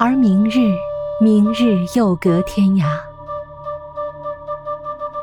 [0.00, 0.76] 而明日，
[1.20, 2.84] 明日又隔天涯。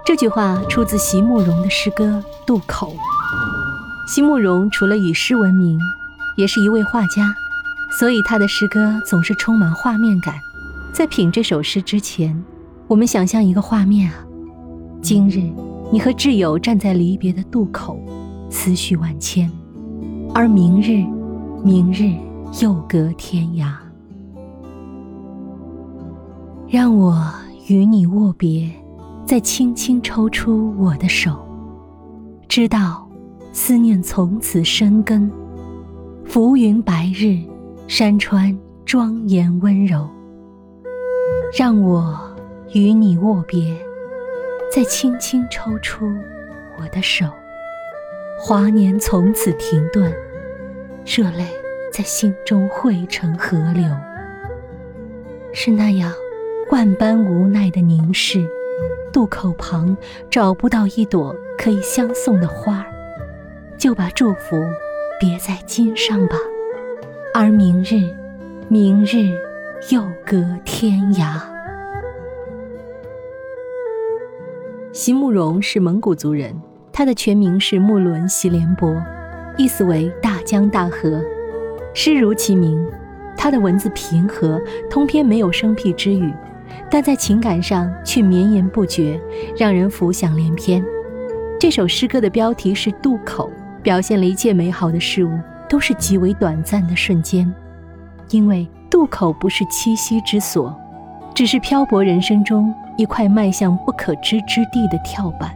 [0.04, 2.93] 这句话出自席慕容的诗歌《渡口》。
[4.14, 5.80] 席慕容除了以诗闻名，
[6.36, 7.34] 也是一位画家，
[7.98, 10.36] 所以他的诗歌总是充满画面感。
[10.94, 12.44] 在品这首诗之前，
[12.86, 14.18] 我们想象一个画面啊：
[15.02, 15.39] 今日
[15.89, 17.98] 你和挚友站在离别的渡口，
[18.50, 19.50] 思绪万千；
[20.34, 21.05] 而明日，
[21.64, 22.14] 明日
[22.62, 23.84] 又隔天涯。
[26.68, 27.24] 让我
[27.68, 28.68] 与你握别，
[29.24, 31.48] 再轻轻抽出我的手，
[32.48, 33.08] 知道
[33.54, 35.32] 思念从此生根。
[36.26, 37.38] 浮云白日，
[37.88, 40.10] 山川庄严温柔。
[41.55, 42.20] 让我
[42.74, 43.77] 与你握别，
[44.74, 46.08] 再轻轻抽出
[46.80, 47.27] 我的手，
[48.40, 50.12] 华年从此停顿，
[51.05, 51.46] 热泪
[51.94, 53.86] 在心中汇成河流，
[55.54, 56.12] 是那样。
[56.71, 58.44] 万般无奈的凝视，
[59.13, 59.96] 渡口旁
[60.32, 62.85] 找不到一朵可以相送的花儿，
[63.77, 64.57] 就把祝福
[65.19, 66.35] 别在襟上吧。
[67.35, 68.12] 而明日，
[68.68, 69.30] 明日
[69.91, 71.40] 又隔天涯。
[74.91, 76.59] 席慕容是蒙古族人，
[76.91, 79.00] 他的全名是木伦席连博，
[79.56, 81.24] 意思为大江大河。
[81.94, 82.84] 诗如其名，
[83.38, 84.59] 他的文字平和，
[84.90, 86.34] 通篇没有生僻之语。
[86.90, 89.19] 但在情感上却绵延不绝，
[89.58, 90.84] 让人浮想联翩。
[91.59, 93.50] 这首诗歌的标题是“渡口”，
[93.81, 97.52] 表现了一切美好的事物都是极为短暂的瞬间。
[98.30, 100.75] 因为渡口不是栖息之所，
[101.34, 105.56] 只是漂泊人生中一块迈向不可知之地的跳板。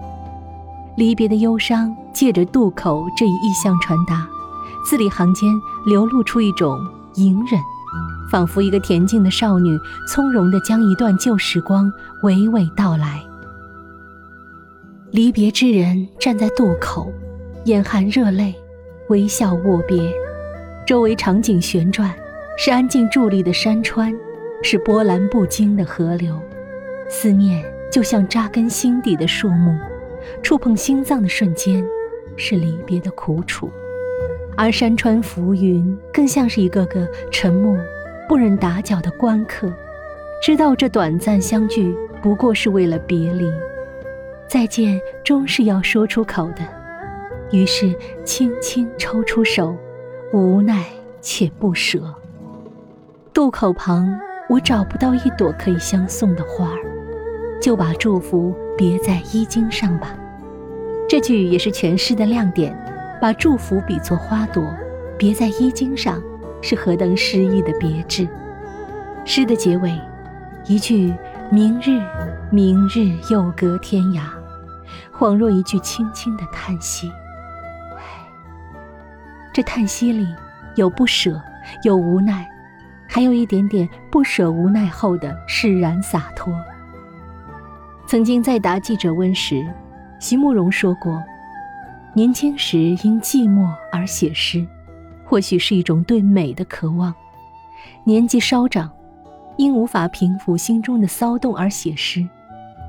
[0.95, 4.27] 离别的忧伤借着渡口这一意象传达，
[4.85, 5.49] 字里行间
[5.85, 6.77] 流露出一种
[7.15, 7.59] 隐忍。
[8.29, 9.77] 仿佛一个恬静的少女，
[10.07, 11.91] 从容地将一段旧时光
[12.23, 13.21] 娓娓道来。
[15.11, 17.11] 离别之人站在渡口，
[17.65, 18.53] 眼含热泪，
[19.07, 20.13] 微笑握别。
[20.85, 22.13] 周围场景旋转，
[22.57, 24.15] 是安静伫立的山川，
[24.61, 26.39] 是波澜不惊的河流。
[27.07, 29.75] 思念就像扎根心底的树木，
[30.43, 31.83] 触碰心脏的瞬间，
[32.37, 33.71] 是离别的苦楚。
[34.55, 37.75] 而山川浮云，更像是一个个沉默。
[38.29, 39.73] 不忍打搅的观客，
[40.39, 43.51] 知道这短暂相聚不过是为了别离，
[44.47, 46.57] 再见终是要说出口的，
[47.49, 47.91] 于是
[48.23, 49.75] 轻轻抽出手，
[50.31, 50.85] 无奈
[51.19, 51.99] 且不舍。
[53.33, 54.15] 渡口旁，
[54.47, 60.13] 我找不到一朵可以相送的花儿，就把祝福别在衣襟上吧。
[61.07, 62.77] 这句也是全诗的亮点，
[63.19, 64.63] 把祝福比作花朵，
[65.17, 66.21] 别在衣襟上。
[66.61, 68.27] 是何等诗意的别致！
[69.25, 69.93] 诗的结尾，
[70.65, 71.13] 一句
[71.51, 72.01] “明日，
[72.51, 74.21] 明日又隔天涯”，
[75.15, 77.11] 恍若一句轻轻的叹息。
[77.95, 78.01] 唉，
[79.53, 80.27] 这叹息里
[80.75, 81.39] 有不舍，
[81.83, 82.49] 有无奈，
[83.07, 86.53] 还有一点点不舍无奈后的释然洒脱。
[88.07, 89.63] 曾经在答记者问时，
[90.17, 91.21] 席慕容说过
[92.13, 94.65] ：“年轻时因寂寞而写诗。”
[95.29, 97.13] 或许是一种对美的渴望，
[98.03, 98.89] 年纪稍长，
[99.57, 102.27] 因无法平复心中的骚动而写诗；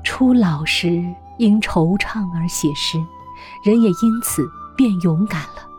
[0.03, 1.05] 初老时
[1.37, 2.97] 因惆怅而写诗，
[3.63, 4.43] 人也因此
[4.75, 5.69] 变勇敢了。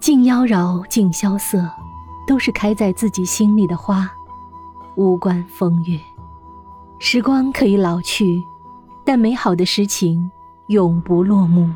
[0.00, 1.70] 静妖娆，静萧瑟，
[2.26, 4.10] 都是开在自己心里的花，
[4.96, 5.96] 无关风月。
[6.98, 8.42] 时光可以老去，
[9.04, 10.28] 但美好的诗情
[10.66, 11.70] 永不落幕。